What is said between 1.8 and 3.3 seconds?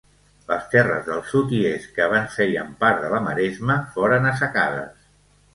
que abans feien part de la